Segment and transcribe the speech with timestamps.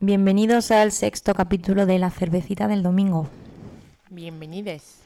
[0.00, 3.28] Bienvenidos al sexto capítulo de la cervecita del domingo.
[4.08, 4.98] Bienvenides.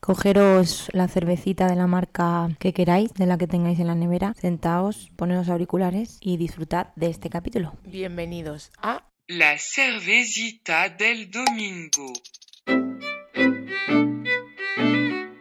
[0.00, 4.32] Cogeros la cervecita de la marca que queráis, de la que tengáis en la nevera,
[4.40, 7.74] sentaos, poneros auriculares y disfrutad de este capítulo.
[7.84, 12.12] Bienvenidos a La cervecita del domingo.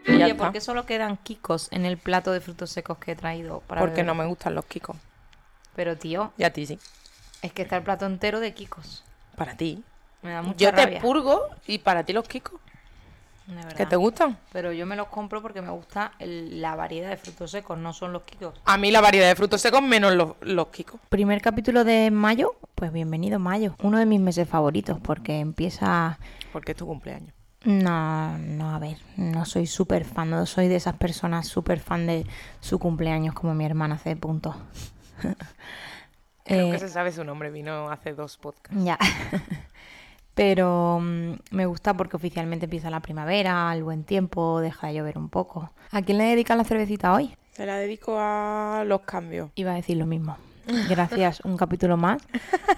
[0.09, 0.35] Oye.
[0.35, 3.79] ¿por qué solo quedan kikos en el plato de frutos secos que he traído para
[3.79, 4.07] Porque beber?
[4.07, 4.97] no me gustan los kikos.
[5.75, 6.79] Pero tío, Y a ti sí.
[7.41, 9.03] Es que está el plato entero de kikos.
[9.35, 9.83] Para ti.
[10.21, 10.99] Me da mucha Yo te rabia.
[11.01, 12.59] purgo y para ti los kikos.
[13.45, 13.73] de verdad.
[13.75, 14.37] ¿Que te gustan?
[14.51, 17.93] Pero yo me los compro porque me gusta el- la variedad de frutos secos, no
[17.93, 18.53] son los kikos.
[18.65, 20.99] A mí la variedad de frutos secos menos los, los kikos.
[21.07, 23.75] Primer capítulo de mayo, pues bienvenido mayo.
[23.83, 26.19] Uno de mis meses favoritos porque empieza...
[26.51, 27.33] Porque es tu cumpleaños.
[27.63, 32.05] No, no, a ver, no soy súper fan, no soy de esas personas súper fan
[32.05, 32.25] de
[32.59, 34.55] su cumpleaños como mi hermana hace punto.
[36.47, 37.51] Creo Eh, que se sabe su nombre.
[37.51, 38.83] Vino hace dos podcasts.
[38.83, 38.97] Ya.
[40.33, 45.17] Pero mm, me gusta porque oficialmente empieza la primavera, el buen tiempo, deja de llover
[45.17, 45.71] un poco.
[45.91, 47.35] ¿A quién le dedican la cervecita hoy?
[47.53, 49.49] Se la dedico a los cambios.
[49.55, 50.37] Iba a decir lo mismo.
[50.89, 52.21] Gracias, un capítulo más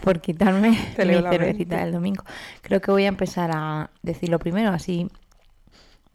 [0.02, 2.24] por quitarme mi cervecita del domingo.
[2.62, 5.10] Creo que voy a empezar a decirlo primero, así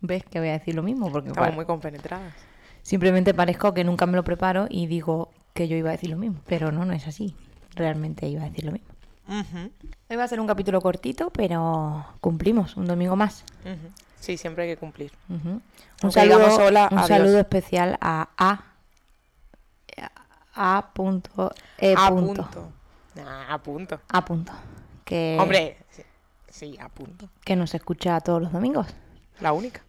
[0.00, 2.32] ves que voy a decir lo mismo, porque Estamos muy compenetradas.
[2.82, 6.16] simplemente parezco que nunca me lo preparo y digo que yo iba a decir lo
[6.16, 7.34] mismo, pero no, no es así.
[7.74, 8.88] Realmente iba a decir lo mismo.
[10.08, 13.44] Hoy va a ser un capítulo cortito, pero cumplimos un domingo más.
[14.20, 15.12] Sí, siempre hay que cumplir.
[15.28, 18.64] Un, saludo, hola, un saludo especial a A.
[20.56, 20.90] A.
[20.94, 21.94] punto, E.
[21.96, 22.42] a punto.
[22.44, 22.72] punto.
[23.16, 24.00] Nah, a punto.
[24.08, 24.52] A punto.
[25.04, 26.02] Que, Hombre, sí,
[26.48, 27.28] sí, a punto.
[27.44, 28.86] que nos escucha todos los domingos.
[29.40, 29.82] La única.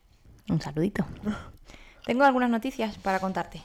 [0.49, 1.05] Un saludito.
[2.05, 3.61] Tengo algunas noticias para contarte.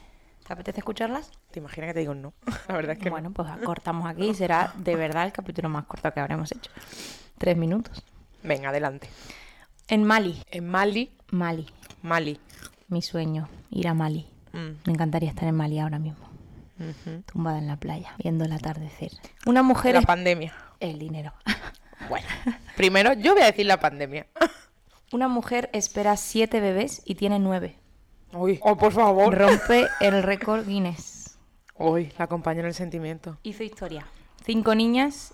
[0.47, 1.31] ¿Te apetece escucharlas?
[1.51, 2.33] ¿Te imaginas que te digo no?
[2.69, 3.11] La verdad es que no.
[3.13, 6.71] bueno, pues cortamos aquí y será de verdad el capítulo más corto que habremos hecho.
[7.39, 8.03] Tres minutos.
[8.43, 9.09] Venga, adelante.
[9.89, 10.43] En Mali.
[10.51, 11.67] En Mali, Mali.
[12.03, 12.41] Mali.
[12.89, 14.27] Mi sueño, ir a Mali.
[14.53, 16.29] Mm, Me encantaría estar en Mali ahora mismo.
[17.27, 19.11] Tumbada en la playa, viendo el atardecer.
[19.45, 19.93] Una mujer...
[19.95, 20.55] La es- pandemia.
[20.81, 21.33] El dinero.
[22.09, 22.27] Bueno,
[22.77, 24.27] primero yo voy a decir la pandemia.
[25.13, 27.77] Una mujer espera siete bebés y tiene nueve.
[28.33, 29.37] Uy, oh, por favor.
[29.37, 31.10] Rompe el récord Guinness.
[31.81, 33.39] Uy, la acompaño en el sentimiento.
[33.43, 34.07] Hizo historia.
[34.45, 35.33] Cinco niñas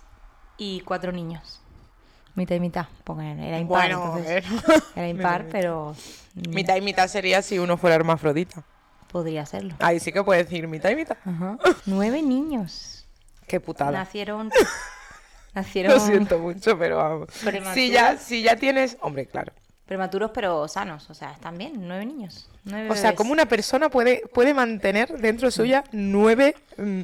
[0.57, 1.59] y cuatro niños.
[2.35, 3.93] Mitad y mitad, porque era impar.
[3.93, 4.45] Bueno, entonces.
[4.95, 5.93] Era impar, pero
[6.35, 8.63] mitad y mitad sería si uno fuera hermafrodita.
[9.11, 9.75] podría serlo.
[9.79, 11.17] Ahí sí que puede decir mitad y mitad.
[11.25, 11.57] Ajá.
[11.85, 13.05] Nueve niños.
[13.45, 13.91] Qué putada.
[13.91, 14.49] Nacieron.
[15.53, 17.29] Nacieron Lo siento mucho, pero vamos.
[17.73, 18.95] Si ya, si ya tienes.
[19.01, 19.51] Hombre, claro.
[19.87, 21.09] Prematuros, pero sanos.
[21.09, 21.73] O sea, están bien.
[21.87, 22.49] Nueve niños.
[22.65, 27.01] Nueve O sea, como una persona puede, puede mantener dentro suya nueve mm,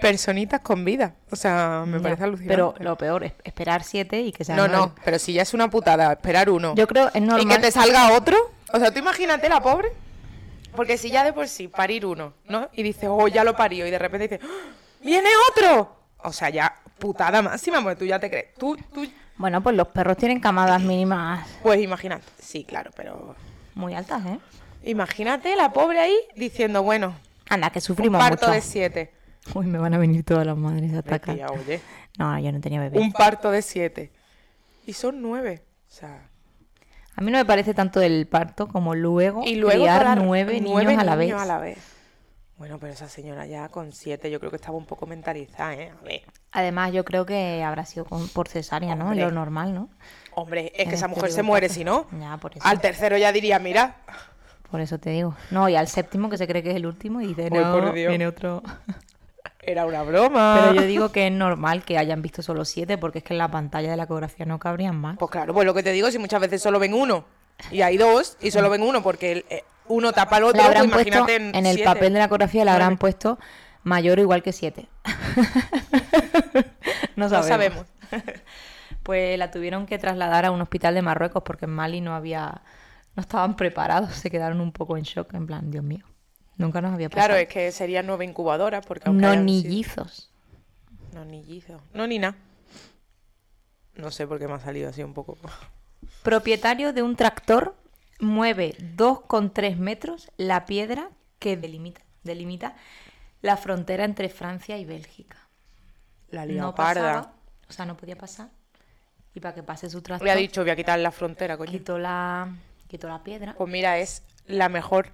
[0.00, 1.14] personitas con vida.
[1.30, 2.52] O sea, me Ya, parece alucinante.
[2.54, 4.86] Pero lo peor es esperar siete y que sean No, nueve.
[4.86, 6.74] no, pero si ya es una putada esperar uno.
[6.74, 7.42] Yo creo es normal.
[7.42, 8.36] Y que te salga otro.
[8.72, 9.92] O sea, tú imagínate la pobre.
[10.74, 12.70] Porque si ya de por sí parir uno, ¿no?
[12.72, 13.86] Y dices, oh, ya lo parió.
[13.86, 14.72] Y de repente dices, ¡Ah!
[15.02, 15.94] ¡viene otro!
[16.24, 18.54] O sea, ya putada máxima, porque tú ya te crees.
[18.54, 19.06] Tú, tú,
[19.42, 22.22] Bueno, pues los perros tienen camadas mínimas pues imagínate.
[22.40, 23.34] Sí, claro, pero.
[23.74, 24.38] muy altas, ¿eh?
[24.84, 27.12] Imagínate la pobre ahí diciendo, bueno,
[27.48, 28.54] Anda, que un sufrimos parto mucho.
[28.54, 29.12] de siete.
[29.52, 31.34] Uy, me van a venir todas las madres a atacar.
[31.34, 31.80] Tía, oye,
[32.18, 33.00] No, yo no tenía bebé.
[33.00, 34.12] un parto de siete.
[34.86, 35.64] Y son nueve.
[35.90, 36.28] O sea.
[37.16, 40.98] A mí no me parece tanto el parto como luego, Y luego criar nueve, niños,
[40.98, 41.32] a la vez.
[41.34, 41.78] a la vez.
[42.62, 45.90] Bueno, pero esa señora ya con siete yo creo que estaba un poco mentalizada, ¿eh?
[46.00, 46.22] A ver.
[46.52, 49.06] Además, yo creo que habrá sido con- por cesárea, ¿no?
[49.06, 49.22] Hombre.
[49.22, 49.88] Lo normal, ¿no?
[50.36, 52.06] Hombre, es En que esa mujer se muere si no.
[52.20, 52.64] Ya, por eso.
[52.64, 53.96] Al tercero ya diría, mira,
[54.70, 55.34] Por eso te digo.
[55.50, 57.92] No, y al séptimo, que se cree que es el último, y dice, no, por
[57.94, 58.10] Dios.
[58.10, 58.62] viene otro.
[59.60, 60.60] era una broma.
[60.60, 63.38] Pero yo digo que es normal que hayan visto solo siete, porque es que en
[63.38, 65.16] la pantalla de la ecografía no cabrían más.
[65.18, 67.24] Pues claro, pues lo que te digo, si muchas veces solo ven uno
[67.72, 70.74] y hay dos y solo ven uno porque el, eh, uno tapa al otro, pues
[70.74, 71.88] puesto, imagínate en, en, el siete.
[71.88, 73.38] papel de la ecografía le habrán puesto
[73.84, 74.88] mayor o igual que siete.
[77.16, 77.86] no No sabemos.
[79.02, 82.62] Pues la tuvieron que trasladar a un hospital de Marruecos porque en Mali no había,
[83.16, 86.04] no estaban preparados, se quedaron un poco en shock, en plan, Dios mío,
[86.56, 87.26] nunca nos había pasado.
[87.30, 90.30] Claro, es que serían nueve incubadoras porque aunque no hayan sido- nillizos.
[91.12, 91.82] No nillizos.
[91.92, 92.36] No ni nada.
[93.96, 95.36] No sé por qué me ha salido así un poco.
[96.22, 97.74] Propietario de un tractor
[98.22, 102.74] mueve 2,3 metros la piedra que delimita, delimita
[103.42, 105.36] la frontera entre Francia y Bélgica.
[106.30, 107.32] La No pasaba,
[107.68, 108.48] o sea, no podía pasar.
[109.34, 111.70] Y para que pase su tractor, Le ha dicho, voy a quitar la frontera, coño.
[111.70, 112.54] quitó la,
[112.86, 113.54] quitó la piedra.
[113.54, 115.10] Pues mira, es la mejor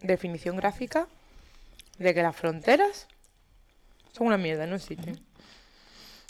[0.00, 1.06] definición gráfica
[1.98, 3.06] de que las fronteras
[4.12, 5.20] son una mierda, no existen.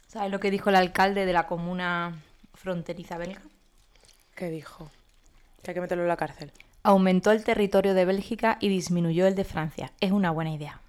[0.07, 2.21] ¿Sabes lo que dijo el alcalde de la comuna
[2.53, 3.41] fronteriza belga?
[4.35, 4.91] ¿Qué dijo?
[5.63, 6.53] Que hay que meterlo en la cárcel.
[6.83, 9.93] Aumentó el territorio de Bélgica y disminuyó el de Francia.
[10.01, 10.81] Es una buena idea.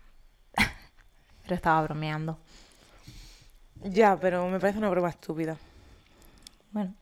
[1.43, 2.39] Pero estaba bromeando.
[3.83, 5.57] Ya, pero me parece una broma estúpida.
[6.71, 6.93] Bueno,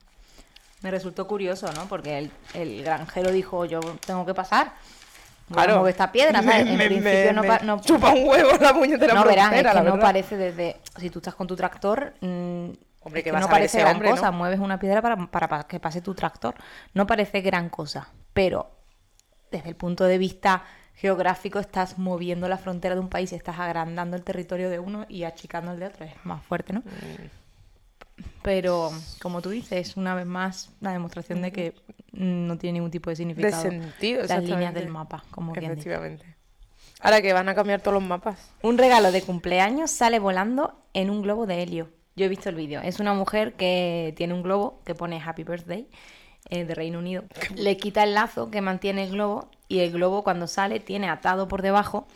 [0.81, 1.85] me resultó curioso, ¿no?
[1.87, 4.73] Porque el, el granjero dijo, yo tengo que pasar.
[5.51, 5.85] Claro.
[5.87, 6.65] esta piedra, ¿sabes?
[6.65, 9.63] Me- en me- principio me- no, chupa un huevo la puñetera no verás, es que
[9.63, 10.77] la no parece desde...
[10.97, 12.69] Si tú estás con tu tractor, mm,
[13.01, 14.31] Hombre, es ¿qué que a no parece gran hombre, cosa.
[14.31, 14.37] no?
[14.37, 16.55] Mueves una piedra para, para, para que pase tu tractor.
[16.93, 18.71] No parece gran cosa, pero
[19.51, 20.63] desde el punto de vista
[20.95, 25.23] geográfico estás moviendo la frontera de un país, estás agrandando el territorio de uno y
[25.23, 26.05] achicando el de otro.
[26.05, 26.81] Es más fuerte, ¿no?
[26.81, 27.41] Mm.
[28.43, 31.73] Pero, como tú dices, una vez más, la demostración de que
[32.11, 33.61] no tiene ningún tipo de significado.
[33.61, 35.65] sentido, Las líneas del mapa, como dice.
[35.65, 36.25] Efectivamente.
[36.99, 38.51] Ahora que van a cambiar todos los mapas.
[38.61, 41.89] Un regalo de cumpleaños sale volando en un globo de helio.
[42.15, 42.81] Yo he visto el vídeo.
[42.81, 45.87] Es una mujer que tiene un globo que pone Happy Birthday
[46.49, 47.23] eh, de Reino Unido.
[47.55, 51.47] Le quita el lazo que mantiene el globo y el globo cuando sale tiene atado
[51.47, 52.07] por debajo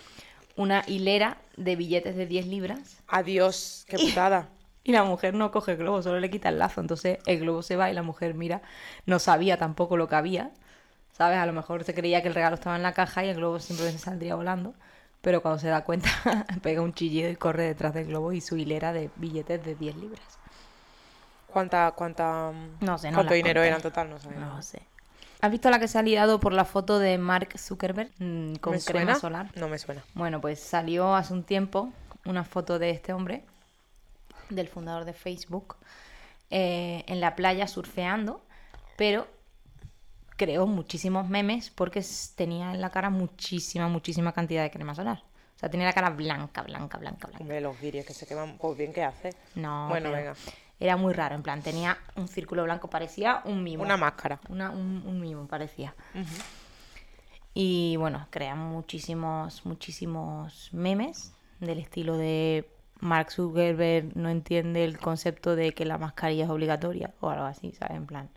[0.57, 3.01] una hilera de billetes de 10 libras.
[3.07, 4.49] Adiós, qué putada.
[4.87, 6.79] Y la mujer no coge el globo, solo le quita el lazo.
[6.79, 8.61] Entonces el globo se va y la mujer mira,
[9.07, 10.51] no sabía tampoco lo que había.
[11.11, 11.39] ¿Sabes?
[11.39, 13.59] A lo mejor se creía que el regalo estaba en la caja y el globo
[13.59, 14.75] simplemente saldría volando.
[15.25, 16.07] Pero cuando se da cuenta,
[16.61, 19.95] pega un chillido y corre detrás del globo y su hilera de billetes de 10
[19.95, 20.21] libras.
[21.47, 23.67] ¿Cuánta, cuánta, No sé, no ¿Cuánto dinero conté.
[23.67, 24.09] era en total?
[24.11, 24.29] No sé.
[24.29, 24.83] No sé.
[25.41, 28.73] ¿Has visto la que se ha liado por la foto de Mark Zuckerberg mm, con
[28.73, 29.19] ¿Me crema suena?
[29.19, 29.51] solar?
[29.55, 30.03] No me suena.
[30.13, 31.91] Bueno, pues salió hace un tiempo
[32.25, 33.43] una foto de este hombre,
[34.51, 35.75] del fundador de Facebook,
[36.51, 38.41] eh, en la playa surfeando,
[38.95, 39.27] pero
[40.35, 42.03] creó muchísimos memes porque
[42.35, 45.23] tenía en la cara muchísima, muchísima cantidad de crema solar.
[45.55, 47.41] O sea, tenía la cara blanca, blanca, blanca, blanca.
[47.41, 49.33] Hombre, los guiris que se queman, pues bien, ¿qué hace?
[49.55, 50.33] No, Bueno, venga.
[50.77, 53.83] Era muy raro, en plan, tenía un círculo blanco, parecía un mimo.
[53.83, 54.41] Una máscara.
[54.49, 55.95] Una- un, un mimo, parecía.
[57.53, 65.55] Y bueno, crean muchísimos, muchísimos memes del estilo de Mark Zuckerberg no entiende el concepto
[65.55, 67.95] de que la mascarilla es obligatoria o algo así, ¿sabes?
[67.95, 68.29] En plan,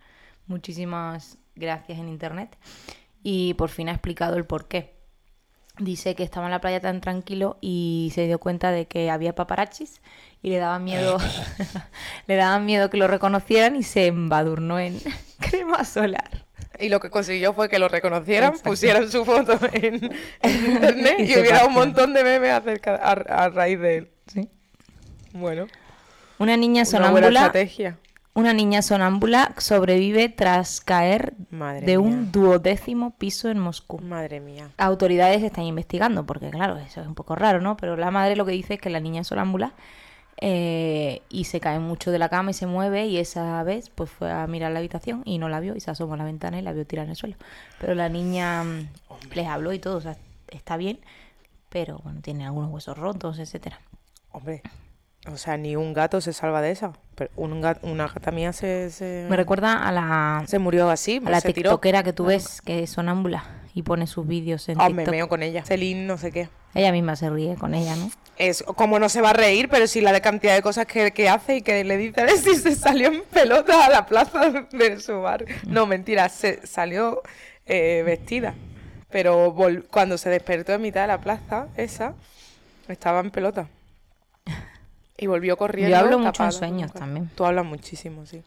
[0.46, 2.56] muchísimas gracias en internet.
[3.22, 4.94] Y por fin ha explicado el por qué.
[5.78, 9.34] Dice que estaba en la playa tan tranquilo y se dio cuenta de que había
[9.34, 10.00] paparachis
[10.42, 11.18] y le daba miedo,
[12.26, 14.98] le daba miedo que lo reconocieran y se embadurnó en
[15.38, 16.46] crema solar.
[16.80, 18.70] Y lo que consiguió fue que lo reconocieran, Exacto.
[18.70, 20.12] pusieran su foto en,
[20.42, 23.12] en internet Y hubiera un montón de memes acerca, a,
[23.44, 24.10] a raíz de él.
[24.32, 24.48] Sí.
[25.32, 25.66] Bueno,
[26.38, 27.98] Una niña una buena sonámbula, estrategia.
[28.38, 32.06] Una niña sonámbula sobrevive tras caer Madre de mía.
[32.06, 33.98] un duodécimo piso en Moscú.
[33.98, 34.70] Madre mía.
[34.78, 37.76] Autoridades están investigando, porque claro, eso es un poco raro, ¿no?
[37.76, 39.72] Pero la madre lo que dice es que la niña es sonámbula
[40.40, 44.08] eh, y se cae mucho de la cama y se mueve y esa vez pues
[44.08, 46.60] fue a mirar la habitación y no la vio y se asomó a la ventana
[46.60, 47.34] y la vio tirar en el suelo.
[47.80, 48.88] Pero la niña mm,
[49.34, 51.00] les habló y todo, o sea, está bien,
[51.70, 53.80] pero bueno, tiene algunos huesos rotos, etcétera.
[54.30, 54.62] Hombre,
[55.26, 56.92] o sea, ni un gato se salva de esa.
[57.14, 61.20] Pero un gat- una gata mía se, se, Me recuerda a la, se murió así,
[61.24, 61.70] a la se tiró.
[61.70, 63.44] tiktokera que tú ves, que es sonámbula
[63.74, 65.08] y pone sus vídeos en me TikTok.
[65.10, 65.64] meo con ella.
[65.64, 66.48] Celine, no sé qué.
[66.74, 68.10] Ella misma se ríe con ella, ¿no?
[68.36, 71.10] Es como no se va a reír, pero sí la de cantidad de cosas que,
[71.10, 74.50] que hace y que le dicen es si se salió en pelota a la plaza
[74.70, 75.44] de su bar.
[75.66, 77.22] No, mentira, se salió
[77.66, 78.54] eh, vestida.
[79.10, 79.56] Pero
[79.90, 82.14] cuando se despertó en mitad de la plaza, esa,
[82.88, 83.68] estaba en pelota.
[85.18, 85.90] Y volvió corriendo.
[85.90, 86.98] Yo hablo mucho en sueños nunca.
[87.00, 87.28] también.
[87.34, 88.42] Tú hablas muchísimo, sí.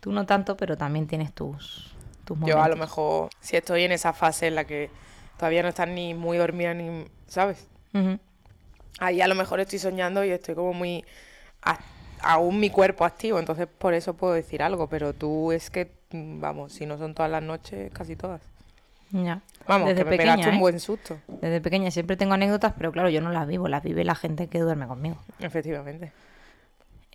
[0.00, 1.94] Tú no tanto, pero también tienes tus,
[2.24, 2.78] tus Yo a lo momentos.
[2.78, 4.90] mejor, si estoy en esa fase en la que
[5.36, 7.66] todavía no estás ni muy dormida ni, ¿sabes?
[9.00, 11.04] Ahí a lo mejor estoy soñando y estoy como muy...
[11.62, 11.78] a-
[12.20, 16.40] aún mi cuerpo activo, entonces por eso puedo decir algo, pero tú es que, mm,
[16.40, 18.40] vamos, si no son todas las noches, casi todas.
[19.10, 19.40] Ya.
[19.66, 20.54] Vamos, Desde que me pequeña, pegaste ¿eh?
[20.54, 23.82] un buen susto, Desde pequeña siempre tengo anécdotas, pero claro, yo no las vivo, las
[23.82, 25.16] vive la gente que duerme conmigo.
[25.40, 26.12] efectivamente.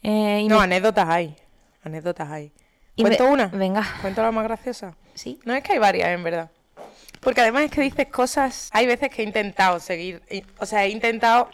[0.01, 1.35] Eh, y No, me- anécdotas hay,
[1.83, 2.51] anécdotas hay.
[2.95, 3.47] y me- ¿Cuento una?
[3.47, 4.95] Venga, ¿Cuento la más graciosa?
[5.13, 5.39] sí.
[5.45, 6.49] No es que hay varias, en verdad.
[7.19, 8.69] Porque además es que dices cosas.
[8.71, 10.21] Hay veces que he intentado seguir.
[10.59, 11.49] O sea, he intentado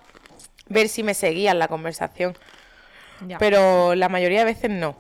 [0.70, 2.38] ver si me seguían la conversación.
[3.28, 3.40] Ya.
[3.40, 4.96] Pero la mayoría de veces no.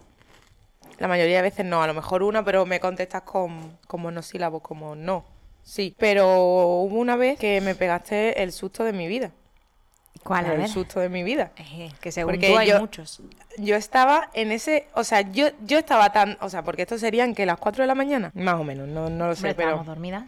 [0.99, 1.81] La mayoría de veces no.
[1.81, 5.25] A lo mejor una, pero me contestas con, con monosílabos, como no.
[5.63, 5.95] Sí.
[5.97, 9.31] Pero hubo una vez que me pegaste el susto de mi vida.
[10.23, 10.45] ¿Cuál?
[10.47, 11.51] El susto de mi vida.
[11.57, 13.21] Eh, que según Porque tú hay yo- muchos.
[13.57, 17.35] Yo estaba en ese, o sea, yo, yo estaba tan, o sea, porque esto serían
[17.35, 19.85] que las 4 de la mañana, más o menos, no, no lo sé, pero estábamos
[19.85, 20.23] dormidas.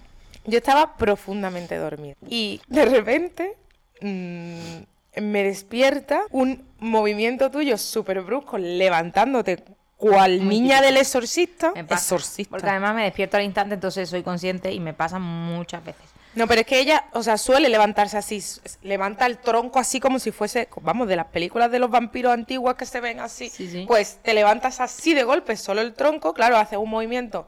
[0.45, 2.15] yo estaba profundamente dormida.
[2.29, 3.55] Y de repente,
[4.01, 9.63] mm, me despierta un movimiento tuyo súper brusco, levantándote
[9.97, 10.85] cual Muy niña típico.
[10.85, 11.71] del exorcista.
[11.73, 12.49] Me pasa, Exorcista.
[12.51, 16.03] Porque además me despierto al instante, entonces soy consciente y me pasa muchas veces.
[16.35, 18.43] No, pero es que ella, o sea, suele levantarse así,
[18.83, 22.75] levanta el tronco así como si fuese, vamos, de las películas de los vampiros antiguas
[22.75, 23.49] que se ven así.
[23.49, 23.85] Sí, sí.
[23.87, 27.47] Pues te levantas así de golpe, solo el tronco, claro, hace un movimiento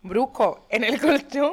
[0.00, 1.52] brusco en el colchón.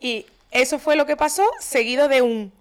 [0.00, 2.52] y eso fue lo que pasó, seguido de un,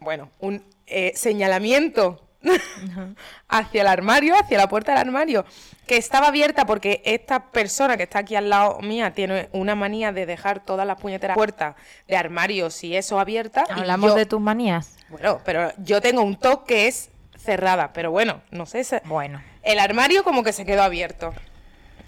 [0.00, 2.20] bueno, un eh, señalamiento
[3.48, 5.44] hacia el armario, hacia la puerta del armario,
[5.86, 10.12] que estaba abierta porque esta persona que está aquí al lado mía tiene una manía
[10.12, 11.74] de dejar todas las puñeteras puertas
[12.08, 13.64] de armarios y eso abierta.
[13.68, 14.96] y Hablamos yo- de tus manías.
[15.08, 18.82] Bueno, pero yo tengo un toque que es cerrada, pero bueno, no sé.
[18.84, 19.42] se- Bueno.
[19.62, 21.34] El armario como que se quedó abierto.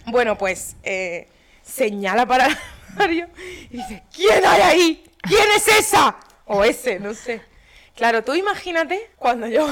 [0.07, 1.29] Bueno, pues eh,
[1.63, 2.57] señala para el
[2.93, 3.29] armario
[3.71, 5.05] y dice, ¿quién hay ahí?
[5.23, 6.17] ¿Quién es esa?
[6.47, 7.43] O ese, no sé.
[7.95, 9.69] Claro, tú imagínate cuando yo,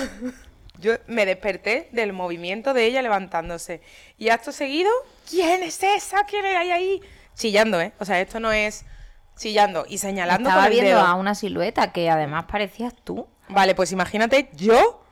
[0.85, 3.81] yo me desperté del movimiento de ella levantándose.
[4.19, 4.91] Y acto seguido,
[5.29, 6.25] ¿quién es esa?
[6.25, 7.01] ¿Quién hay ahí?
[7.35, 7.93] Chillando, ¿eh?
[7.99, 8.85] O sea, esto no es
[9.37, 11.07] chillando y señalando Estaba con el viendo dedo.
[11.09, 13.27] a una silueta que además parecías tú.
[13.49, 15.05] Vale, pues imagínate yo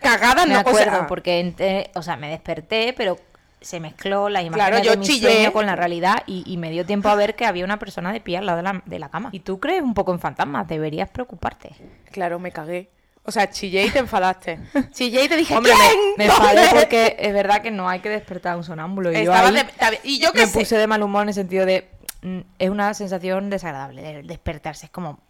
[0.00, 3.18] cagada Me no o acuerdo, sea, porque o sea, me desperté, pero
[3.60, 5.32] se mezcló la imagen Claro, yo de mi chillé.
[5.32, 8.12] sueño con la realidad y, y me dio tiempo a ver que había una persona
[8.12, 9.30] de pie al lado de la, de la cama.
[9.32, 11.70] Y tú crees un poco en fantasmas, deberías preocuparte.
[12.12, 12.90] Claro, me cagué.
[13.24, 14.58] O sea, chillé y te enfadaste.
[14.92, 16.00] Chillé y te dije, Hombre, ¿quién?
[16.16, 19.10] me, me enfadé porque es verdad que no hay que despertar a un sonámbulo.
[19.10, 20.58] Y yo Estaba ahí de- estaba- y yo qué me sé.
[20.58, 21.88] puse de mal humor en el sentido de...
[22.22, 24.86] mm, Es una sensación desagradable de despertarse.
[24.86, 25.20] Es como...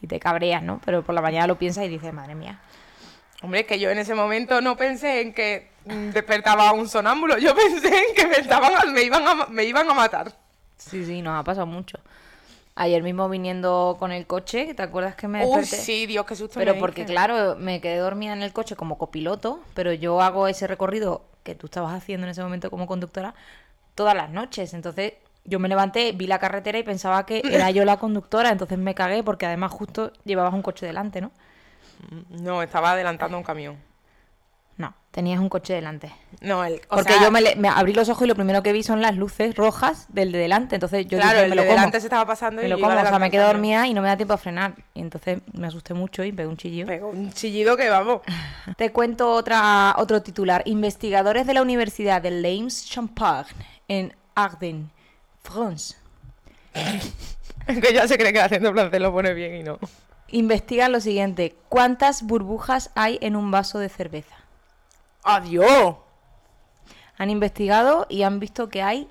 [0.00, 0.80] Y te cabreas, ¿no?
[0.84, 2.60] Pero por la mañana lo piensas y dices, madre mía.
[3.42, 6.88] Hombre, es que yo en ese momento no pensé en que mm, despertaba a un
[6.88, 7.36] sonámbulo.
[7.38, 10.32] Yo pensé en que me, estaban, me, iban, a, me iban a matar.
[10.76, 11.98] Sí, sí, nos ha pasado mucho.
[12.80, 15.82] Ayer mismo viniendo con el coche, ¿te acuerdas que me Uy, desperté?
[15.82, 17.12] sí, Dios, qué susto Pero me porque, diste.
[17.12, 21.54] claro, me quedé dormida en el coche como copiloto, pero yo hago ese recorrido que
[21.56, 23.34] tú estabas haciendo en ese momento como conductora
[23.96, 24.74] todas las noches.
[24.74, 28.78] Entonces yo me levanté, vi la carretera y pensaba que era yo la conductora, entonces
[28.78, 31.32] me cagué porque además justo llevabas un coche delante, ¿no?
[32.30, 33.76] No, estaba adelantando un camión.
[35.18, 36.12] Tenías un coche delante.
[36.42, 38.62] No, el, o Porque sea, yo me, le- me abrí los ojos y lo primero
[38.62, 41.56] que vi son las luces rojas del de delante, entonces yo Claro, dije, el me
[41.56, 41.70] de como.
[41.76, 44.00] delante se estaba pasando y Me lo como, o sea, me quedé dormida y no
[44.00, 44.74] me da tiempo a frenar.
[44.94, 46.86] Y entonces me asusté mucho y pegué un chillido.
[46.86, 48.20] Pegó un chillido que vamos.
[48.76, 50.62] Te cuento otra, otro titular.
[50.66, 53.48] Investigadores de la Universidad de Reims-Champagne
[53.88, 54.86] en Ardennes,
[55.42, 55.96] France,
[57.66, 59.80] que ya se cree que el acento francés lo pone bien y no.
[60.28, 61.56] investigan lo siguiente.
[61.68, 64.36] ¿Cuántas burbujas hay en un vaso de cerveza?
[65.28, 65.96] ¡Adiós!
[67.18, 69.08] Han investigado y han visto que hay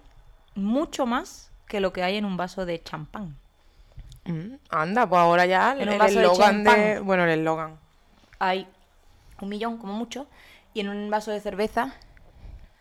[0.56, 3.38] mucho más que lo que hay en un vaso de champán.
[4.26, 7.00] Mm, Anda, pues ahora ya En el de eslogan de...
[7.02, 7.78] Bueno, el eslogan.
[8.40, 8.68] Hay
[9.40, 10.28] un millón como mucho
[10.74, 11.94] y en un vaso de cerveza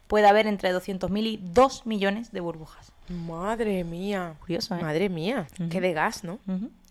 [0.06, 2.90] puede haber entre 200.000 y 2 millones de burbujas.
[3.08, 4.34] Madre mía.
[4.40, 4.80] Curioso, ¿eh?
[4.80, 5.46] Madre mía.
[5.70, 6.38] Qué de gas, ¿no?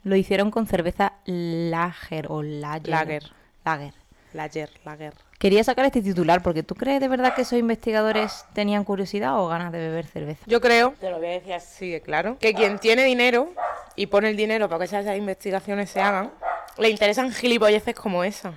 [0.03, 2.89] Lo hicieron con cerveza Lager o Lager.
[2.89, 3.31] Lager.
[3.65, 4.04] Lager.
[4.35, 5.13] Lager, lager.
[5.39, 9.47] Quería sacar este titular porque ¿tú crees de verdad que esos investigadores tenían curiosidad o
[9.47, 10.43] ganas de beber cerveza?
[10.45, 13.53] Yo creo, te lo voy a decir así claro, que quien tiene dinero
[13.95, 16.31] y pone el dinero para que esas investigaciones se hagan,
[16.77, 18.53] le interesan gilipolleces como esa.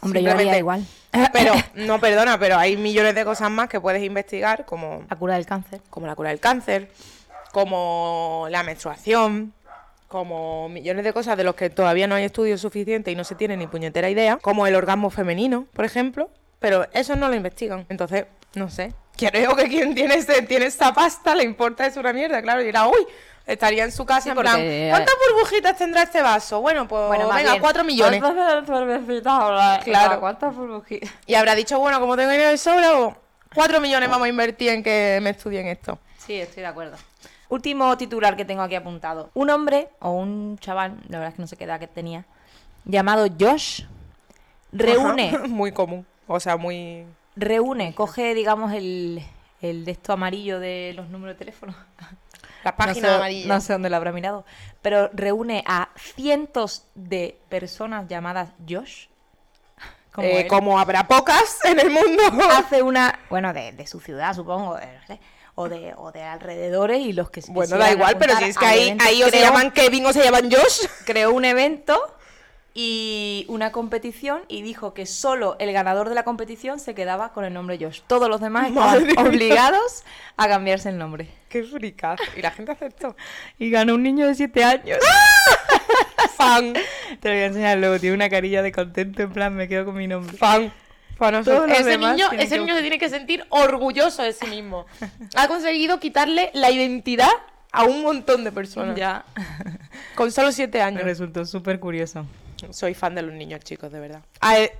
[0.00, 0.86] Hombre, yo haría igual.
[1.32, 5.34] Pero, no, perdona, pero hay millones de cosas más que puedes investigar, como, La cura
[5.34, 5.80] del cáncer.
[5.90, 6.90] como la cura del cáncer,
[7.50, 9.54] como la menstruación,
[10.08, 13.34] como millones de cosas de los que todavía no hay estudios suficientes y no se
[13.34, 17.84] tiene ni puñetera idea, como el orgasmo femenino, por ejemplo, pero eso no lo investigan.
[17.88, 18.24] Entonces,
[18.54, 18.94] no sé.
[19.16, 22.64] Creo que quien tiene, este, tiene esta pasta le importa es una mierda, claro, y
[22.64, 23.06] dirá, uy,
[23.46, 26.60] estaría en su casa Sí, en plan, porque- ¿cuántas burbujitas tendrá este vaso?
[26.60, 28.22] Bueno, pues más venga, bien, cuatro millones.
[29.84, 30.20] Claro.
[30.20, 31.10] ¿Cuántas burbujitas?
[31.26, 33.14] Y habrá dicho, bueno, como tengo dinero de sobra, pues,
[33.54, 35.98] cuatro millones vamos a invertir en que me estudien esto.
[36.24, 36.96] Sí, estoy de acuerdo.
[37.48, 39.30] Último titular que tengo aquí apuntado.
[39.34, 42.24] Un hombre o un chaval, la verdad es que no sé qué edad que tenía,
[42.84, 43.84] llamado Josh,
[44.72, 47.04] reúne, Ajá, muy común, o sea, muy...
[47.36, 49.22] reúne, coge, digamos, el,
[49.62, 51.74] el de esto amarillo de los números de teléfono.
[52.64, 53.46] La página no sé, amarilla.
[53.54, 54.44] No sé dónde lo habrá mirado.
[54.82, 59.06] Pero reúne a cientos de personas llamadas Josh.
[60.12, 62.20] Como Eh, como habrá pocas en el mundo.
[62.50, 65.20] Hace una, bueno, de, de su ciudad, supongo, de- no sé,
[65.58, 68.56] o de, o de alrededores y los que se Bueno, da igual, pero si es
[68.56, 70.86] que ahí, ahí o se llaman Kevin o se llaman Josh.
[71.04, 72.00] creó un evento
[72.74, 77.44] y una competición y dijo que solo el ganador de la competición se quedaba con
[77.44, 78.02] el nombre Josh.
[78.06, 80.04] Todos los demás estaban Madre obligados
[80.36, 81.28] a cambiarse el nombre.
[81.48, 82.20] Qué fricaz.
[82.36, 83.16] Y la gente aceptó.
[83.58, 84.98] Y ganó un niño de 7 años.
[86.36, 86.74] Fan.
[87.18, 87.98] Te lo voy a enseñar luego.
[87.98, 90.36] Tiene una carilla de contento, en plan, me quedo con mi nombre.
[90.36, 90.72] Fan.
[91.18, 94.86] Todos los ese niño, ese que- niño se tiene que sentir orgulloso de sí mismo.
[95.36, 97.30] Ha conseguido quitarle la identidad
[97.72, 98.96] a un montón de personas.
[98.96, 99.24] Ya.
[100.14, 101.02] Con solo siete Me años.
[101.02, 102.24] resultó súper curioso.
[102.70, 104.22] Soy fan de los niños chicos, de verdad.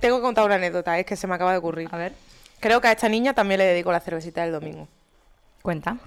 [0.01, 1.87] Tengo que contar una anécdota, es que se me acaba de ocurrir.
[1.91, 2.13] A ver,
[2.61, 4.87] Creo que a esta niña también le dedico la cervecita del domingo.
[5.61, 5.97] cuenta.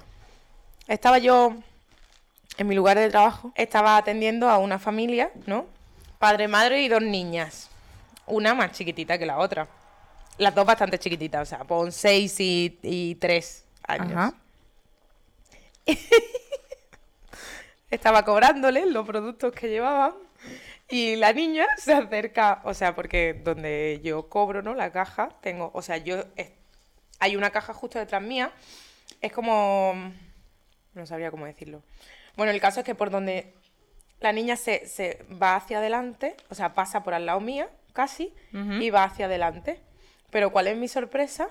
[0.87, 1.55] Estaba yo
[2.59, 5.65] en mi lugar de trabajo, estaba atendiendo a una familia, ¿no?
[6.19, 7.71] Padre, madre y dos niñas.
[8.27, 9.67] Una más chiquitita que la otra.
[10.43, 14.13] Las dos bastante chiquititas, o sea, pon seis y, y tres años.
[14.13, 14.35] Ajá.
[17.91, 20.15] Estaba cobrándole los productos que llevaban
[20.89, 24.75] y la niña se acerca, o sea, porque donde yo cobro, ¿no?
[24.75, 26.51] La caja, tengo, o sea, yo, es-
[27.21, 28.51] hay una caja justo detrás mía,
[29.21, 29.95] es como,
[30.95, 31.83] no sabría cómo decirlo.
[32.37, 33.53] Bueno, el caso es que por donde
[34.21, 38.33] la niña se, se va hacia adelante, o sea, pasa por al lado mía, casi,
[38.83, 39.81] y va hacia adelante.
[40.33, 41.49] Pero ¿cuál es mi sorpresa?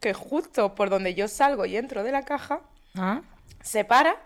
[0.00, 2.62] Que justo por donde yo salgo y entro de la caja,
[2.98, 3.20] Ah.
[3.62, 4.16] se para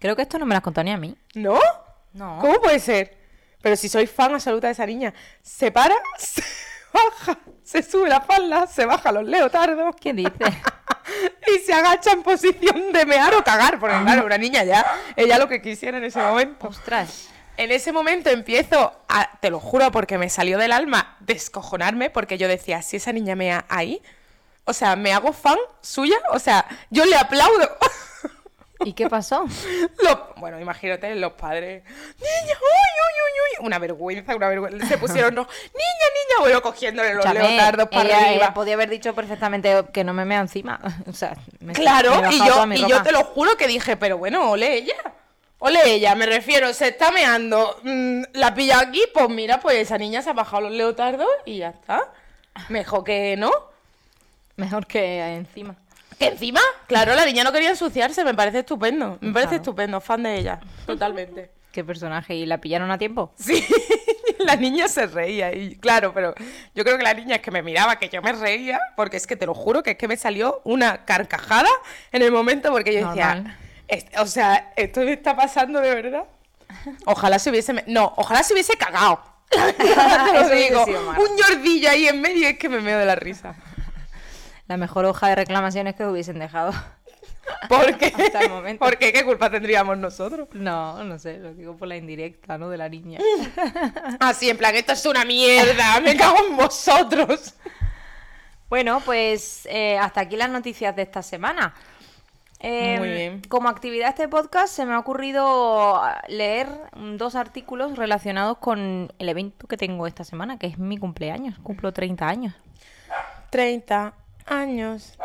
[0.00, 1.16] Creo que esto no me lo has contado ni a mí.
[1.34, 1.58] ¿No?
[2.12, 2.38] No.
[2.40, 3.16] ¿Cómo puede ser?
[3.62, 6.42] Pero si soy fan absoluta de esa niña, se para, se
[6.92, 10.32] baja, se sube la falda, se baja los leotardos ¿Qué dices?
[11.54, 13.78] y se agacha en posición de mear o cagar.
[13.80, 14.84] Porque claro, una niña ya,
[15.16, 16.68] ella lo que quisiera en ese momento.
[16.68, 17.28] Ostras.
[17.58, 22.38] En ese momento empiezo a, te lo juro, porque me salió del alma descojonarme, porque
[22.38, 24.00] yo decía, si esa niña mea ahí,
[24.64, 27.68] o sea, me hago fan suya, o sea, yo le aplaudo.
[28.84, 29.44] ¿Y qué pasó?
[30.04, 31.82] Los- bueno, imagínate, los padres.
[31.84, 32.54] ¡Niña!
[32.54, 33.66] ¡Uy, uy, uy, uy!
[33.66, 34.86] Una vergüenza, una vergüenza.
[34.86, 35.48] Se pusieron los.
[35.48, 36.40] ¡Niña, niña!
[36.40, 38.34] Bueno, cogiéndole los Escúchame, leotardos para ella, arriba.
[38.44, 40.78] ella podía haber dicho perfectamente que no me mea encima.
[41.08, 44.16] O sea, me, Claro, me y yo, y yo te lo juro que dije, pero
[44.16, 44.94] bueno, ole ella.
[45.60, 47.78] Ole ella, me refiero, se está meando.
[47.82, 51.58] mm, la pilla aquí, pues mira, pues esa niña se ha bajado los leotardos y
[51.58, 52.12] ya está.
[52.68, 53.50] Mejor que no.
[54.56, 55.74] Mejor que encima.
[56.18, 59.18] Que encima, claro, la niña no quería ensuciarse, me parece estupendo.
[59.20, 59.62] Me parece Claro.
[59.62, 61.50] estupendo, fan de ella, totalmente.
[61.72, 62.34] ¿Qué personaje?
[62.34, 63.32] ¿Y la pillaron a tiempo?
[63.38, 63.64] Sí,
[64.40, 66.34] la niña se reía y claro, pero
[66.74, 69.26] yo creo que la niña es que me miraba, que yo me reía, porque es
[69.28, 71.68] que te lo juro que es que me salió una carcajada
[72.10, 73.56] en el momento porque yo decía.
[73.88, 76.24] "Es- o sea, esto me está pasando de verdad.
[77.06, 79.20] Ojalá se hubiese, me- no, ojalá se hubiese cagado.
[79.50, 80.84] Eso digo.
[80.84, 83.54] un ñordillo ahí en medio es que me meo de la risa.
[84.66, 86.72] La mejor hoja de reclamaciones que hubiesen dejado.
[87.70, 88.12] ¿Por qué?
[88.14, 88.84] Hasta el momento.
[88.84, 89.10] ¿Por qué?
[89.10, 90.48] ¿Qué culpa tendríamos nosotros?
[90.52, 92.68] No, no sé, lo digo por la indirecta, ¿no?
[92.68, 93.18] De la niña.
[94.20, 97.54] Así, en plan, esto es una mierda, me cago en vosotros.
[98.68, 101.74] Bueno, pues eh, hasta aquí las noticias de esta semana.
[102.60, 103.42] Eh, Muy bien.
[103.48, 106.68] Como actividad de este podcast se me ha ocurrido leer
[107.16, 111.58] dos artículos relacionados con el evento que tengo esta semana, que es mi cumpleaños.
[111.62, 112.54] Cumplo 30 años.
[113.50, 114.12] 30
[114.46, 115.18] años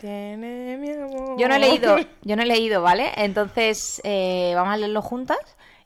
[0.00, 1.38] tiene mi amor.
[1.38, 3.12] Yo no he leído, yo no he leído, ¿vale?
[3.16, 5.38] Entonces eh, vamos a leerlo juntas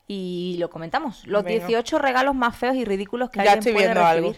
[0.09, 1.25] y lo comentamos.
[1.27, 1.67] Los Venga.
[1.67, 4.35] 18 regalos más feos y ridículos que Ya alguien estoy puede viendo algo.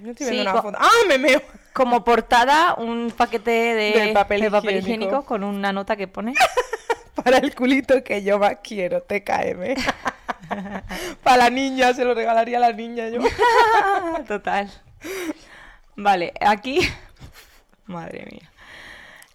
[0.00, 0.78] Yo estoy Sí, viendo una co- foto.
[0.80, 1.42] ¡Ah, me meo!
[1.72, 4.78] Como portada, un paquete de, De papel higiénico.
[4.78, 5.24] higiénico.
[5.24, 6.34] con una nota que pone.
[7.14, 9.74] Para el culito que yo más quiero, TKM.
[11.22, 13.20] Para la niña, se lo regalaría a la niña yo.
[14.26, 14.70] Total.
[15.96, 16.80] Vale, aquí.
[17.86, 18.50] Madre mía.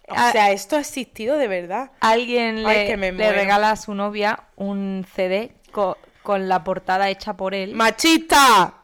[0.08, 1.90] O sea, esto ha existido de verdad.
[2.00, 7.34] Alguien Ay, le, le regala a su novia un CD co- con la portada hecha
[7.34, 7.74] por él.
[7.74, 8.74] ¡Machista!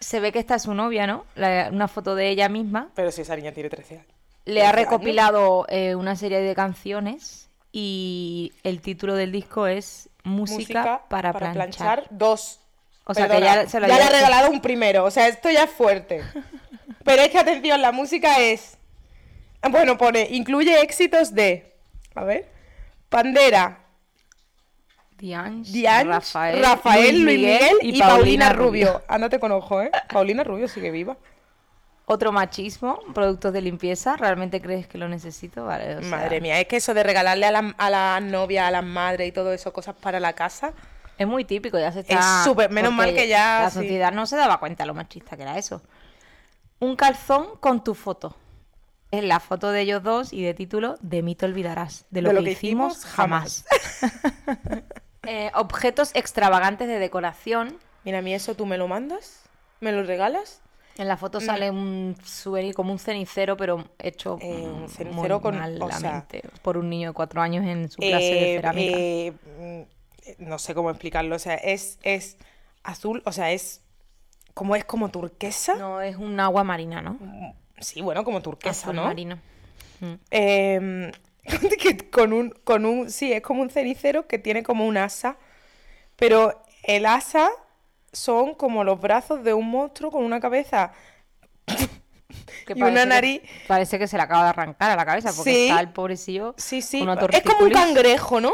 [0.00, 1.24] Se ve que esta es su novia, ¿no?
[1.34, 2.88] La- una foto de ella misma.
[2.94, 4.06] Pero si esa niña tiene 13 años.
[4.44, 4.90] Le ha 13 años.
[4.92, 12.04] recopilado eh, una serie de canciones y el título del disco es Música, para, planchar.
[12.10, 12.60] dos.
[13.04, 15.04] O sea, que ya se lo ya le ha regalado un primero.
[15.04, 16.22] O sea, esto ya es fuerte.
[17.04, 18.76] Pero es que atención, la música es.
[19.70, 21.72] Bueno, pone, incluye éxitos de.
[22.16, 22.48] A ver.
[23.08, 23.78] Pandera,
[25.18, 29.02] Diange, Diange, Rafael, Rafael, Luis Miguel, y, Paulina Rubio.
[29.08, 29.90] Ándate con ojo, ¿eh?
[30.12, 31.16] Paulina Rubio sigue viva.
[32.04, 34.16] Otro machismo, productos de limpieza.
[34.16, 35.64] ¿Realmente crees que lo necesito?
[35.64, 38.68] Vale, o sea, Madre mía, es que eso de regalarle a la, a la novia,
[38.68, 40.72] a las madres y todo eso, cosas para la casa.
[41.18, 42.14] Es muy típico, ya se está...
[42.14, 43.78] Es súper- menos mal que ya, La sí.
[43.78, 45.82] sociedad no se daba cuenta lo machista que era eso.
[46.78, 48.36] Un calzón con tu foto.
[49.10, 52.04] Es la foto de ellos dos y de título De mí te olvidarás.
[52.10, 53.64] De lo, que, hicimos, jamás.
[55.26, 57.78] Eh, objetos extravagantes de decoración.
[58.04, 59.42] Mira, a mí eso tú me lo mandas,
[59.80, 60.60] me lo regalas.
[60.98, 65.34] En la foto sale un souvenir como un cenicero, pero hecho Eh, un mm, cenicero
[65.34, 68.44] muy con- o sea, malamente por un niño de cuatro años en su clase de
[68.52, 68.92] Eh, cerámica.
[68.96, 69.32] eh,
[70.38, 72.38] mm, no sé cómo explicarlo, o sea, es, es
[72.82, 73.82] azul, o sea, es
[74.54, 75.74] como es como turquesa.
[75.76, 77.18] No, es un agua marina, ¿no?
[77.78, 79.04] Sí, bueno, como turquesa, Azul ¿no?
[79.04, 79.38] marino.
[80.00, 80.14] Mm.
[80.30, 81.12] Eh,
[81.80, 85.36] que con un, con un, sí, es como un cenicero que tiene como un asa,
[86.16, 87.50] pero el asa
[88.12, 90.92] son como los brazos de un monstruo con una cabeza
[91.66, 93.42] Que y una que- nariz.
[93.66, 95.68] parece que se le acaba de arrancar a la cabeza porque Sí.
[95.68, 96.54] está el pobrecillo.
[96.56, 98.52] Sí, sí, una es como un cangrejo, ¿no?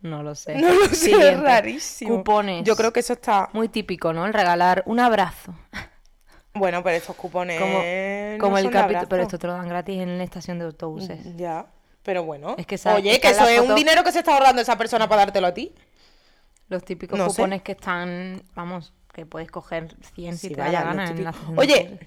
[0.00, 0.56] No lo sé.
[0.56, 2.18] No lo sé, es rarísimo.
[2.18, 2.62] Cupones.
[2.64, 3.48] Yo creo que eso está...
[3.52, 4.26] Muy típico, ¿no?
[4.26, 5.52] El regalar un abrazo.
[6.54, 7.78] Bueno, pero estos cupones Como,
[8.52, 9.08] no el capítulo.
[9.08, 11.36] Pero esto te lo dan gratis en la estación de autobuses.
[11.36, 11.66] Ya,
[12.08, 12.54] pero bueno.
[12.56, 15.06] Es que esa- Oye, que eso es un dinero que se está ahorrando esa persona
[15.10, 15.74] para dártelo a ti.
[16.70, 17.36] Los típicos No sé.
[17.36, 21.10] cupones que están, vamos, que puedes coger 100 si Sí, te vaya, da la gana
[21.10, 21.98] en Oye,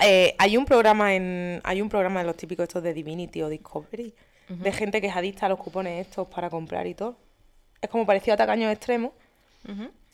[0.00, 3.48] eh, hay un programa en hay un programa de los típicos estos de Divinity o
[3.48, 4.12] Discovery
[4.48, 7.16] de gente que es adicta a los cupones estos para comprar y todo.
[7.80, 9.12] Es como parecido a tacaños extremos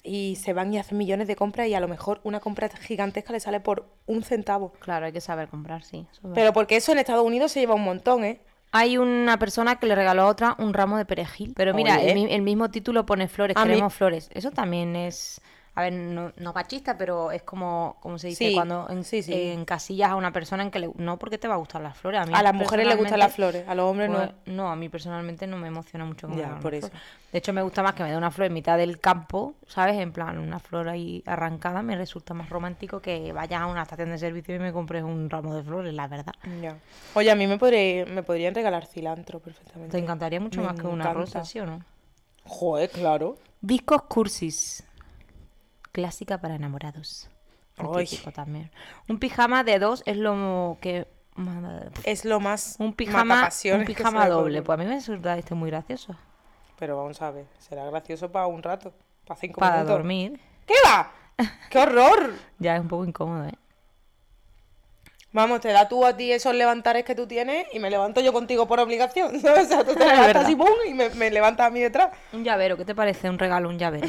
[0.03, 3.33] y se van y hacen millones de compras y a lo mejor una compra gigantesca
[3.33, 4.73] le sale por un centavo.
[4.73, 6.07] Claro, hay que saber comprar, sí.
[6.35, 8.41] Pero porque eso en Estados Unidos se lleva un montón, ¿eh?
[8.73, 11.53] Hay una persona que le regaló a otra un ramo de perejil.
[11.57, 14.31] Pero mira, el, el mismo título pone flores, A mí- queremos flores.
[14.33, 15.41] Eso también es,
[15.81, 19.23] a ver, no, no machista, pero es como, como se dice Sí, cuando en, sí,
[19.23, 19.33] sí.
[19.35, 22.21] encasillas a una persona en que le, no porque te va a gustar las flores.
[22.21, 24.17] A, mí A las mujeres les gustan las flores, a los hombres no.
[24.19, 26.29] pues, no, a mí personalmente no me emociona mucho.
[26.29, 26.89] me Ya, por eso.
[26.89, 27.01] flor.
[27.33, 29.97] De hecho, me gusta más que me dé una flor en mitad del campo, ¿sabes?
[29.99, 34.11] En plan, una flor ahí arrancada me resulta más romántico que vayas a una estación
[34.11, 36.35] de servicio y me compres un ramo de flores, la verdad.
[36.61, 36.77] Ya.
[37.15, 39.93] Oye, a mí me, podré- me podrían regalar cilantro perfectamente.
[39.97, 41.15] Te encantaría mucho Me más que una encanta.
[41.15, 41.81] rosa, ¿sí o no?
[42.45, 43.37] Joder, claro.
[43.61, 44.83] Discos Cursis.
[45.93, 47.29] Clásica para enamorados.
[47.79, 48.07] Muy Ay.
[48.07, 48.71] típico también.
[49.09, 51.07] Un pijama de dos es lo que...
[52.05, 54.63] Es lo más Un pijama, un pijama doble.
[54.63, 56.15] Pues a mí me resulta este muy gracioso.
[56.79, 58.93] Pero vamos a ver, será gracioso para un rato,
[59.27, 59.97] para cinco Para minutos.
[59.97, 60.41] dormir.
[60.67, 61.11] ¿Qué va?
[61.71, 62.35] ¡Qué horror!
[62.59, 63.55] Ya es un poco incómodo, ¿eh?
[65.33, 68.33] Vamos, te da tú a ti esos levantares que tú tienes y me levanto yo
[68.33, 69.41] contigo por obligación.
[69.41, 69.67] ¿sabes?
[69.67, 70.69] O sea, tú te levantas y ¡pum!
[70.89, 72.11] y me, me levantas a mí detrás.
[72.33, 74.09] Un llavero, ¿qué te parece un regalo, un llavero?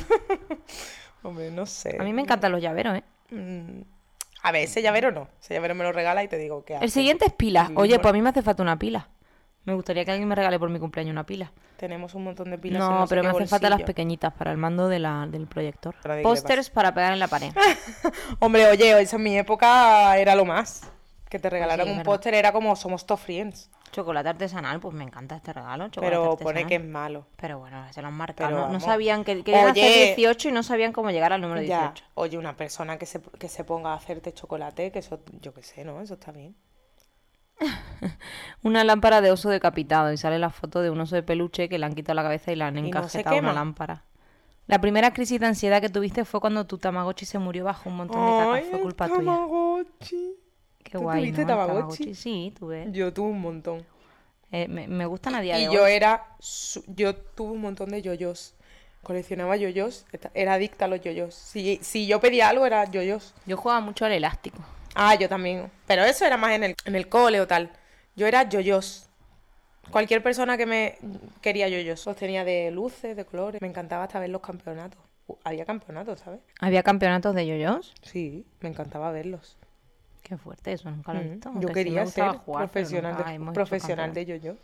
[1.23, 1.97] Hombre, no sé.
[1.99, 3.03] A mí me encantan los llaveros, ¿eh?
[3.29, 3.81] Mm,
[4.43, 5.27] A ver, ese llavero no.
[5.41, 7.71] Ese llavero me lo regala y te digo que El siguiente es pilas.
[7.75, 9.07] Oye, pues a mí me hace falta una pila.
[9.63, 11.51] Me gustaría que alguien me regale por mi cumpleaños una pila.
[11.77, 12.81] Tenemos un montón de pilas.
[12.81, 15.95] en No, pero me hacen falta las pequeñitas para el mando de la, del proyector.
[16.23, 17.51] Pósters para pegar en la pared.
[18.39, 20.89] Hombre, oye, eso en mi época era lo más.
[21.32, 23.70] Que te regalaran es un póster era como somos top friends.
[23.94, 25.88] Chocolate artesanal, pues me encanta este regalo.
[25.88, 26.54] chocolate Pero artesanal.
[26.54, 27.26] pone que es malo.
[27.38, 28.50] Pero bueno, se lo han marcado.
[28.50, 29.82] Pero no, no sabían que querían Oye.
[29.82, 32.04] hacer 18 y no sabían cómo llegar al número Ya, 18.
[32.15, 35.63] oye, una persona que se, que se ponga a hacerte chocolate, que eso, yo qué
[35.63, 36.02] sé, ¿no?
[36.02, 36.54] Eso está bien.
[38.63, 41.80] Una lámpara de oso decapitado y sale la foto de un oso de peluche que
[41.80, 44.04] le han quitado la cabeza y le han no encajetado una lámpara.
[44.67, 47.98] La primera crisis de ansiedad que tuviste fue cuando tu Tamagotchi se murió bajo un
[47.98, 48.70] montón de caca.
[48.72, 49.17] Fue culpa tuya.
[49.20, 50.36] Tamagotchi.
[50.84, 51.54] Qué ¿Tú guay, tuviste ¿no?
[51.54, 52.15] El Tamagotchi?
[52.15, 52.88] Sí, tuve.
[52.91, 53.86] Yo tuve un montón.
[54.52, 56.26] Eh, me, me gustan a día Y yo era.
[56.88, 58.56] Yo tuve un montón de yoyos.
[59.04, 60.06] Coleccionaba yoyos.
[60.34, 61.34] Era adicta a los yoyos.
[61.34, 63.34] Si, si yo pedía algo, era yoyos.
[63.46, 64.60] Yo jugaba mucho al elástico.
[64.94, 65.72] Ah, yo también.
[65.88, 67.72] Pero eso era más en el, en el cole o tal.
[68.15, 69.08] Yo era yoyos.
[69.89, 70.98] Cualquier persona que me
[71.41, 72.06] quería yoyos.
[72.06, 73.62] Los tenía de luces, de colores.
[73.62, 75.00] Me encantaba hasta ver los campeonatos.
[75.44, 76.41] Había campeonatos, ¿sabes?
[76.60, 77.94] ¿Había campeonatos de yoyos?
[78.02, 79.58] Sí, me encantaba verlos.
[80.32, 81.52] Qué fuerte, eso nunca lo he Mm, visto.
[81.60, 84.56] Yo sí quería ser jugar, profesional, de, profesional de yoyo.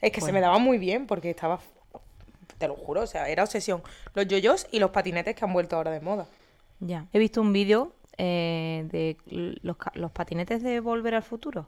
[0.00, 1.60] Es que se me daba muy bien porque estaba,
[2.56, 3.82] te lo juro, o sea, era obsesión.
[4.14, 6.24] Los yoyos y los patinetes que han vuelto ahora de moda.
[6.78, 7.04] Ya.
[7.12, 9.18] He visto un vídeo eh, de
[9.60, 9.76] los,
[10.10, 11.66] patinetes de Volver al Futuro.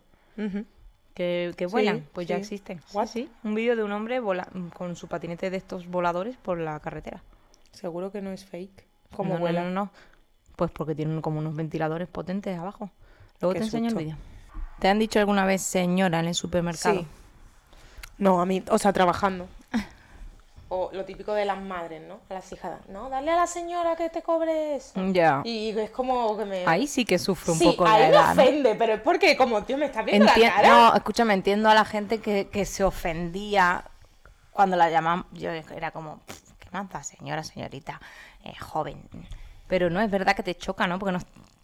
[1.14, 2.80] Que, que Sí, vuelan, pues ya existen.
[2.94, 3.08] What?
[3.08, 3.28] sí.
[3.44, 7.22] Un vídeo de un hombre vola- con su patinete de estos voladores por la carretera.
[7.72, 8.86] Seguro que no es fake.
[9.14, 9.62] Como no, no, vuela.
[9.64, 9.90] no, no.
[10.56, 12.90] Pues porque tienen como unos ventiladores potentes abajo.
[13.42, 14.16] Luego Qué te enseño el vídeo.
[14.78, 17.00] ¿Te han dicho alguna vez señora en el supermercado?
[17.00, 17.06] Sí.
[18.18, 19.46] No, a mí, o sea, trabajando.
[20.74, 22.20] O lo típico de las madres, ¿no?
[22.30, 22.80] A las hijas.
[22.88, 24.92] No, dale a la señora que te cobre eso.
[25.12, 25.42] Ya.
[25.44, 26.66] Y es como que me...
[26.66, 28.34] Ahí sí que sufre un sí, poco ahí la edad.
[28.34, 28.42] me ¿no?
[28.42, 30.68] ofende, pero es porque como, tío, me estás viendo Entien- la cara.
[30.70, 33.84] No, escúchame, entiendo a la gente que, que se ofendía
[34.52, 35.26] cuando la llamaban.
[35.32, 38.00] Yo era como, "Pff, ¿qué más da, señora, señorita,
[38.44, 39.02] eh, joven?
[39.68, 40.98] Pero no, es verdad que te choca, ¿no?
[40.98, 41.18] Porque no,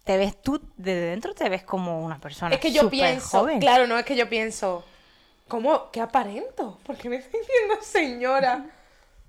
[0.09, 3.59] te ves tú, desde dentro te ves como una persona Es que yo pienso, joven.
[3.59, 4.83] claro, no es que yo pienso,
[5.47, 5.91] ¿cómo?
[5.91, 6.79] ¿Qué aparento?
[6.83, 8.65] ¿Por qué me está diciendo señora?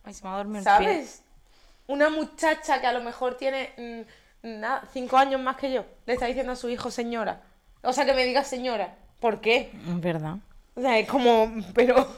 [0.04, 0.64] Ay, se me ha dormido.
[0.64, 1.22] ¿Sabes?
[1.86, 4.06] Una muchacha que a lo mejor tiene
[4.42, 7.42] mm, nada, cinco años más que yo, le está diciendo a su hijo señora.
[7.82, 8.96] O sea, que me diga señora.
[9.20, 9.70] ¿Por qué?
[9.86, 10.38] Es verdad.
[10.76, 12.08] O sea, es como, pero,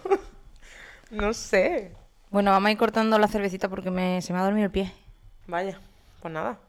[1.11, 1.97] no sé.
[2.31, 4.93] Bueno, vamos a ir cortando la cervecita porque me, se me ha dormido el pie.
[5.49, 5.81] Vaya,
[6.21, 6.61] pues nada.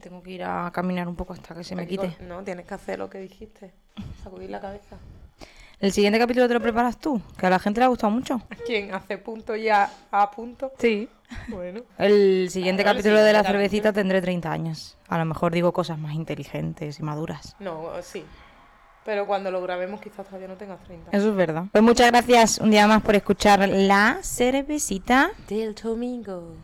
[0.00, 2.16] Tengo que ir a caminar un poco hasta que se me Aquí quite.
[2.24, 3.72] No, tienes que hacer lo que dijiste.
[4.22, 4.96] Sacudir la cabeza.
[5.78, 8.40] El siguiente capítulo te lo preparas tú, que a la gente le ha gustado mucho.
[8.64, 10.72] ¿Quién hace punto y a, a punto?
[10.78, 11.08] Sí.
[11.48, 11.82] Bueno.
[11.98, 14.96] El siguiente Claro, el capítulo de la cervecita tendré 30 años.
[15.08, 17.56] A lo mejor digo cosas más inteligentes y maduras.
[17.60, 18.24] No, sí.
[19.04, 21.10] Pero cuando lo grabemos quizás todavía no tengas 30.
[21.16, 21.64] Eso es verdad.
[21.70, 25.30] Pues muchas gracias un día más por escuchar la cervecita.
[25.46, 26.56] Del domingo.